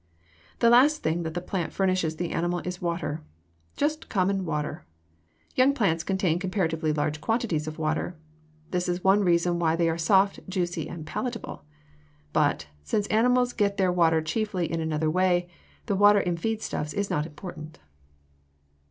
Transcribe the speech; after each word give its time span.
The 0.61 0.71
last 0.71 1.03
thing 1.03 1.21
that 1.21 1.35
the 1.35 1.41
plant 1.45 1.71
furnishes 1.71 2.15
the 2.15 2.31
animal 2.31 2.57
is 2.65 2.81
water 2.81 3.21
just 3.77 4.09
common 4.09 4.45
water. 4.45 4.83
Young 5.53 5.75
plants 5.75 6.03
contain 6.03 6.39
comparatively 6.39 6.91
large 6.91 7.21
quantities 7.21 7.67
of 7.67 7.77
water. 7.77 8.15
This 8.71 8.89
is 8.89 9.03
one 9.03 9.23
reason 9.23 9.59
why 9.59 9.75
they 9.75 9.87
are 9.87 9.99
soft, 9.99 10.39
juicy, 10.49 10.89
and 10.89 11.05
palatable. 11.05 11.65
But, 12.33 12.65
since 12.83 13.05
animals 13.09 13.53
get 13.53 13.77
their 13.77 13.91
water 13.91 14.23
chiefly 14.23 14.71
in 14.71 14.79
another 14.81 15.07
way, 15.11 15.47
the 15.85 15.95
water 15.95 16.19
in 16.19 16.35
feed 16.35 16.63
stuffs 16.63 16.93
is 16.93 17.11
not 17.11 17.27
important. 17.27 17.77